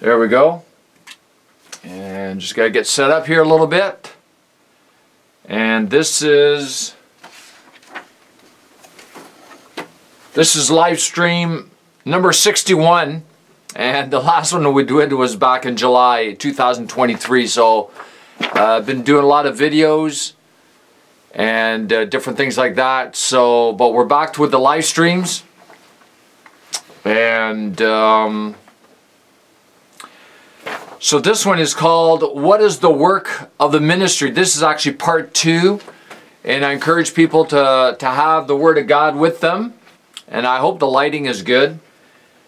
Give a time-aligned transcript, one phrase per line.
[0.00, 0.64] There we go.
[1.84, 4.12] And just got to get set up here a little bit.
[5.44, 6.94] And this is
[10.32, 11.70] this is live stream
[12.04, 13.22] number 61
[13.76, 17.90] and the last one we did was back in July 2023 so
[18.40, 20.32] I've uh, been doing a lot of videos
[21.32, 25.44] and uh, different things like that so but we're back with the live streams
[27.04, 28.56] and um,
[31.04, 34.30] so this one is called What is the Work of the Ministry?
[34.30, 35.80] This is actually part two.
[36.42, 39.74] And I encourage people to, to have the Word of God with them.
[40.26, 41.78] And I hope the lighting is good.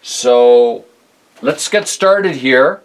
[0.00, 0.86] So
[1.42, 2.80] let's get started here.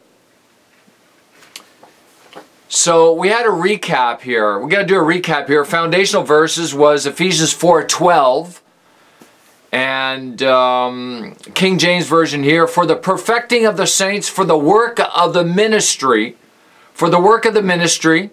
[2.68, 4.60] So we had a recap here.
[4.60, 5.64] We got to do a recap here.
[5.64, 8.60] Foundational verses was Ephesians 4:12
[9.74, 15.00] and um, King James Version here, for the perfecting of the saints, for the work
[15.16, 16.38] of the ministry,
[16.94, 18.30] for the work of the ministry,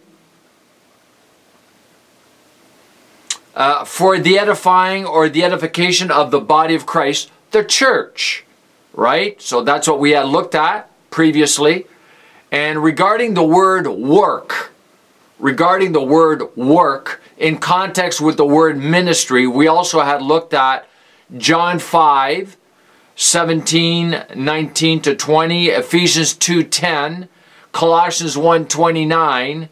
[3.54, 8.44] uh, for the edifying or the edification of the body of Christ, the church,
[8.92, 9.40] right?
[9.40, 11.86] So that's what we had looked at previously.
[12.52, 14.72] And regarding the word work,
[15.38, 20.86] regarding the word work in context with the word ministry, we also had looked at
[21.36, 22.56] John 5,
[23.14, 27.28] 17, 19 to 20, Ephesians 2, 10,
[27.72, 29.68] Colossians 1, 29,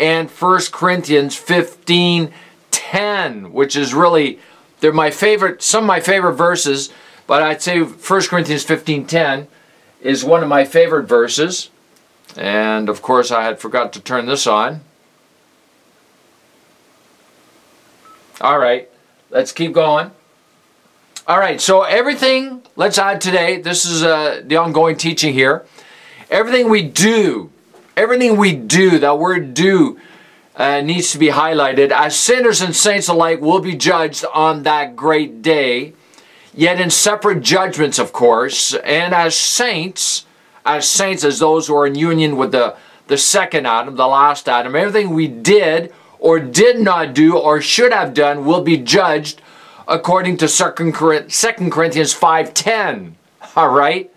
[0.00, 2.32] and 1 Corinthians 15,
[2.70, 4.38] 10, which is really,
[4.80, 6.90] they're my favorite, some of my favorite verses,
[7.26, 9.48] but I'd say 1 Corinthians 15, 10
[10.00, 11.70] is one of my favorite verses.
[12.36, 14.80] And of course, I had forgot to turn this on.
[18.40, 18.88] All right,
[19.30, 20.10] let's keep going.
[21.24, 25.64] All right, so everything, let's add today, this is uh, the ongoing teaching here.
[26.28, 27.48] Everything we do,
[27.96, 30.00] everything we do, that word do
[30.56, 31.92] uh, needs to be highlighted.
[31.92, 35.92] As sinners and saints alike will be judged on that great day,
[36.52, 38.74] yet in separate judgments, of course.
[38.74, 40.26] And as saints,
[40.66, 42.74] as saints, as those who are in union with the,
[43.06, 47.92] the second Adam, the last Adam, everything we did or did not do or should
[47.92, 49.40] have done will be judged
[49.92, 51.34] according to 2 Corinthians
[52.14, 53.12] 5.10.
[53.54, 54.10] All right?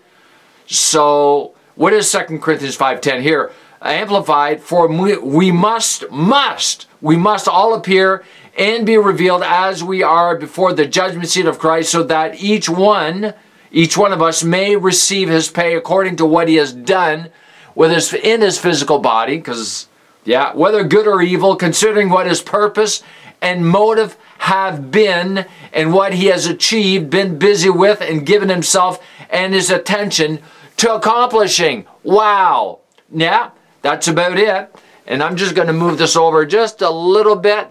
[0.66, 3.52] So, what is 2 Corinthians 5.10 here?
[3.82, 8.24] Amplified, for we, must, must, we must all appear
[8.56, 12.70] and be revealed as we are before the judgment seat of Christ, so that each
[12.70, 13.34] one,
[13.70, 17.28] each one of us may receive his pay according to what he has done
[17.74, 19.88] with his, in his physical body, because,
[20.24, 23.02] yeah, whether good or evil, considering what his purpose
[23.42, 29.02] and motive have been and what he has achieved, been busy with, and given himself
[29.30, 30.40] and his attention
[30.76, 31.86] to accomplishing.
[32.02, 32.80] Wow.
[33.12, 33.50] Yeah,
[33.82, 34.74] that's about it.
[35.06, 37.68] And I'm just going to move this over just a little bit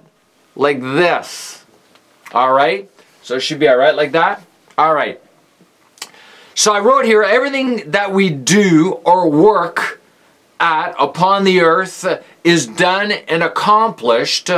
[0.55, 1.65] like this.
[2.33, 2.89] All right.
[3.21, 4.45] So it should be all right like that.
[4.77, 5.21] All right.
[6.53, 10.01] So I wrote here everything that we do or work
[10.59, 12.05] at upon the earth
[12.43, 14.49] is done and accomplished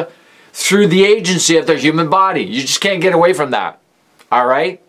[0.57, 2.41] through the agency of their human body.
[2.41, 3.79] You just can't get away from that.
[4.31, 4.81] All right?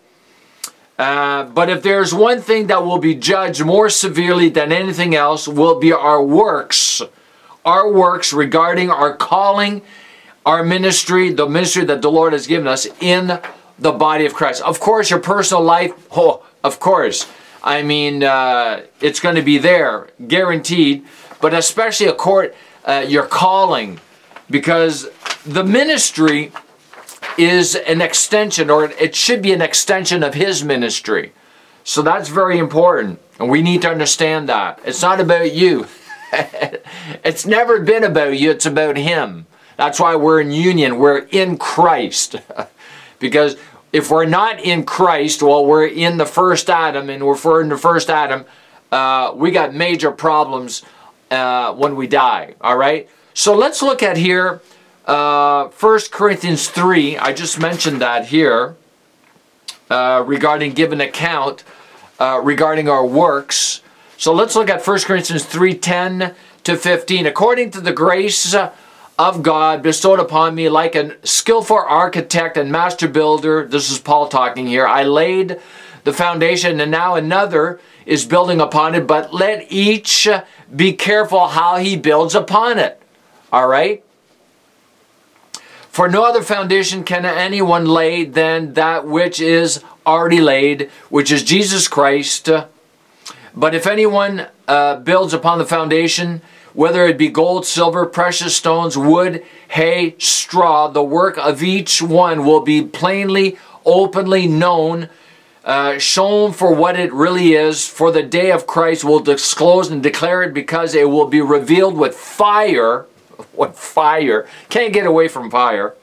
[0.99, 5.47] Uh, but if there's one thing that will be judged more severely than anything else,
[5.47, 7.03] will be our works.
[7.67, 9.83] Our works regarding our calling,
[10.47, 13.39] our ministry, the ministry that the Lord has given us in
[13.79, 14.63] the body of Christ.
[14.63, 17.31] Of course, your personal life, oh, of course.
[17.63, 21.05] I mean, uh, it's going to be there, guaranteed.
[21.43, 22.57] But especially a court,
[22.87, 24.01] uh, your calling,
[24.51, 25.07] because
[25.49, 26.53] the ministry
[27.39, 31.33] is an extension, or it should be an extension of his ministry.
[31.85, 33.19] So that's very important.
[33.41, 34.79] And we need to understand that.
[34.85, 35.87] It's not about you.
[36.33, 39.47] it's never been about you, it's about him.
[39.79, 40.99] That's why we're in union.
[40.99, 42.37] We're in Christ.
[43.19, 43.57] because
[43.93, 47.71] if we're not in Christ, well, we're in the first Adam, and if we're in
[47.71, 48.45] the first Adam,
[48.93, 50.83] uh, we got major problems
[51.31, 52.55] uh, when we die.
[52.61, 53.09] All right?
[53.33, 54.61] So let's look at here
[55.09, 58.77] uh, 1 Corinthians 3, I just mentioned that here,
[59.91, 61.65] uh, regarding giving account
[62.21, 63.81] uh, regarding our works.
[64.19, 66.35] So let's look at 1 Corinthians 3 10
[66.65, 67.27] to 15.
[67.27, 68.55] According to the grace
[69.19, 74.29] of God bestowed upon me, like a skillful architect and master builder, this is Paul
[74.29, 75.59] talking here, I laid
[76.05, 80.29] the foundation, and now another is building upon it, but let each
[80.75, 83.01] be careful how he builds upon it.
[83.51, 84.05] All right?
[85.99, 91.43] For no other foundation can anyone lay than that which is already laid, which is
[91.43, 92.49] Jesus Christ.
[93.53, 96.41] But if anyone uh, builds upon the foundation,
[96.73, 102.45] whether it be gold, silver, precious stones, wood, hay, straw, the work of each one
[102.45, 105.09] will be plainly, openly known,
[105.65, 107.89] uh, shown for what it really is.
[107.89, 111.97] For the day of Christ will disclose and declare it because it will be revealed
[111.97, 113.08] with fire.
[113.53, 114.47] What fire?
[114.69, 115.95] Can't get away from fire.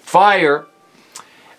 [0.00, 0.66] Fire.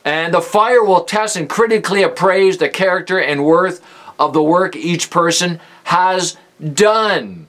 [0.05, 3.83] And the fire will test and critically appraise the character and worth
[4.19, 6.37] of the work each person has
[6.73, 7.47] done.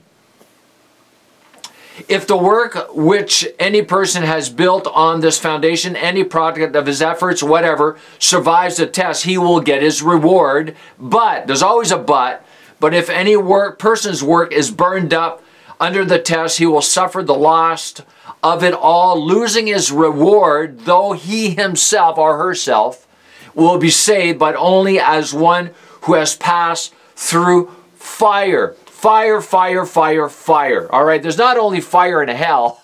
[2.09, 7.01] If the work which any person has built on this foundation, any product of his
[7.01, 10.75] efforts, whatever, survives the test, he will get his reward.
[10.99, 12.45] But, there's always a but,
[12.81, 15.41] but if any work, person's work is burned up
[15.79, 17.95] under the test, he will suffer the loss
[18.41, 23.07] of it all, losing his reward, though he himself or herself
[23.55, 28.73] will be saved, but only as one who has passed through fire.
[28.85, 30.91] Fire, fire, fire, fire.
[30.91, 32.81] All right, there's not only fire in hell,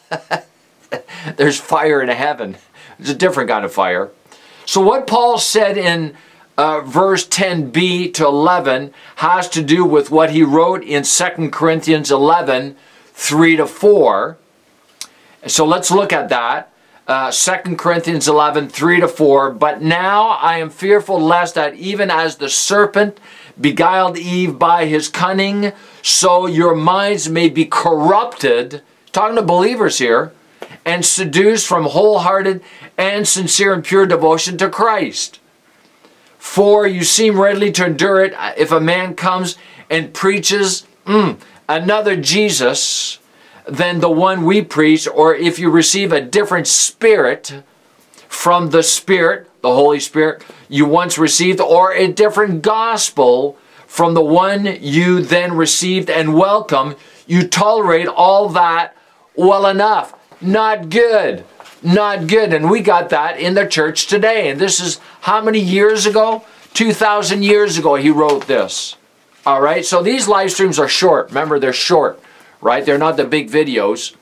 [1.36, 2.58] there's fire in heaven.
[3.00, 4.12] It's a different kind of fire.
[4.66, 6.16] So, what Paul said in
[6.58, 12.12] uh, verse 10b to 11 has to do with what he wrote in 2 Corinthians
[12.12, 12.76] 11
[13.14, 14.38] 3 to 4.
[15.48, 16.72] So, let's look at that.
[17.08, 19.52] Uh, 2 Corinthians 11 3 to 4.
[19.52, 23.20] But now I am fearful lest that even as the serpent
[23.60, 28.82] beguiled Eve by his cunning, so your minds may be corrupted,
[29.12, 30.32] talking to believers here,
[30.86, 32.62] and seduced from wholehearted
[32.98, 35.41] and sincere and pure devotion to Christ.
[36.42, 39.58] For you seem readily to endure it if a man comes
[39.92, 41.40] and preaches mm,
[41.70, 43.20] another Jesus
[43.68, 47.62] than the one we preach, or if you receive a different spirit
[48.28, 53.56] from the Spirit, the Holy Spirit, you once received, or a different gospel
[53.86, 56.96] from the one you then received and welcome,
[57.28, 58.98] you tolerate all that
[59.36, 60.16] well enough.
[60.42, 61.46] Not good.
[61.82, 62.54] Not good.
[62.54, 64.50] And we got that in the church today.
[64.50, 66.44] And this is how many years ago?
[66.74, 68.96] 2,000 years ago, he wrote this.
[69.46, 71.30] All right, so these live streams are short.
[71.30, 72.22] Remember, they're short,
[72.62, 72.86] right?
[72.86, 74.16] They're not the big videos.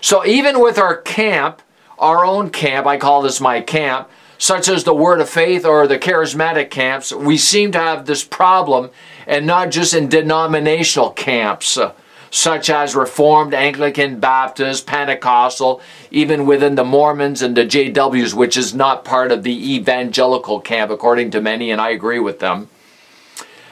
[0.00, 1.60] So even with our camp,
[1.98, 4.08] our own camp, I call this my camp,
[4.38, 8.24] such as the Word of Faith or the charismatic camps, we seem to have this
[8.24, 8.90] problem,
[9.26, 11.76] and not just in denominational camps,
[12.30, 15.80] such as Reformed, Anglican, Baptist, Pentecostal,
[16.10, 20.90] even within the Mormons and the JWs, which is not part of the evangelical camp,
[20.90, 22.68] according to many, and I agree with them.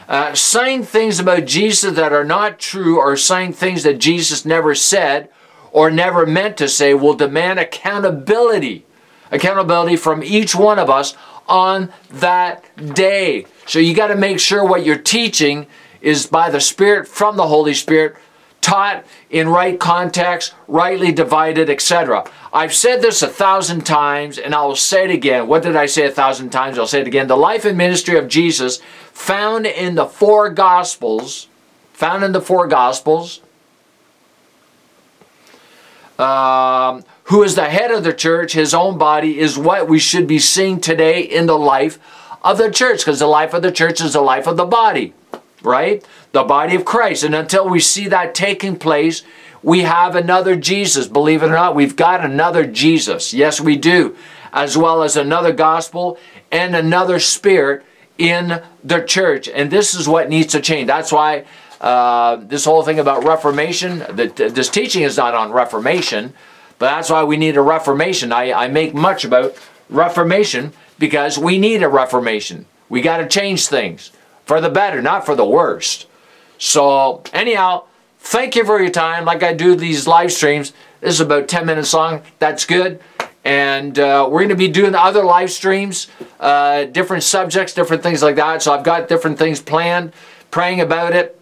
[0.08, 4.74] Uh, saying things about Jesus that are not true or saying things that Jesus never
[4.74, 5.28] said
[5.72, 8.86] or never meant to say will demand accountability
[9.30, 11.16] accountability from each one of us
[11.48, 12.64] on that
[12.94, 13.46] day.
[13.66, 15.66] So you got to make sure what you're teaching
[16.00, 18.16] is by the Spirit, from the Holy Spirit,
[18.60, 22.28] taught in right context, rightly divided, etc.
[22.52, 25.46] I've said this a thousand times and I will say it again.
[25.46, 26.78] What did I say a thousand times?
[26.78, 27.28] I'll say it again.
[27.28, 28.80] The life and ministry of Jesus
[29.12, 31.48] found in the four Gospels,
[31.92, 33.40] found in the four Gospels,
[36.18, 40.26] um, who is the head of the church, his own body, is what we should
[40.26, 41.98] be seeing today in the life
[42.42, 45.12] of the church, because the life of the church is the life of the body,
[45.62, 46.04] right?
[46.32, 47.24] The body of Christ.
[47.24, 49.22] And until we see that taking place,
[49.62, 51.06] we have another Jesus.
[51.06, 53.34] Believe it or not, we've got another Jesus.
[53.34, 54.16] Yes, we do.
[54.52, 56.18] As well as another gospel
[56.50, 57.84] and another spirit
[58.16, 59.48] in the church.
[59.48, 60.86] And this is what needs to change.
[60.86, 61.44] That's why
[61.80, 66.32] uh, this whole thing about Reformation, the, this teaching is not on Reformation.
[66.78, 68.32] But that's why we need a reformation.
[68.32, 69.56] I, I make much about
[69.88, 72.66] reformation because we need a reformation.
[72.88, 74.12] We got to change things
[74.46, 76.06] for the better, not for the worst.
[76.56, 77.84] So, anyhow,
[78.20, 79.24] thank you for your time.
[79.26, 82.22] Like I do these live streams, this is about 10 minutes long.
[82.38, 83.00] That's good.
[83.44, 86.08] And uh, we're going to be doing other live streams,
[86.40, 88.62] uh, different subjects, different things like that.
[88.62, 90.12] So, I've got different things planned,
[90.50, 91.38] praying about it.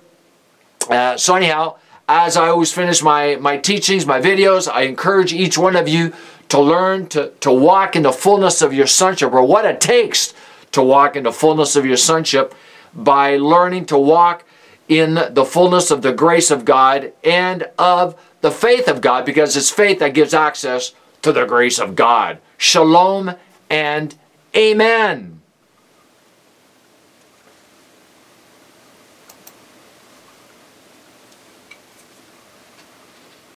[0.91, 1.77] Uh, so, anyhow,
[2.09, 6.13] as I always finish my, my teachings, my videos, I encourage each one of you
[6.49, 10.35] to learn to, to walk in the fullness of your sonship or what it takes
[10.73, 12.55] to walk in the fullness of your sonship
[12.95, 14.45] by learning to walk
[14.89, 19.57] in the fullness of the grace of God and of the faith of God because
[19.57, 22.39] it's faith that gives access to the grace of God.
[22.59, 23.35] Shalom
[23.71, 24.15] and
[24.55, 25.41] amen.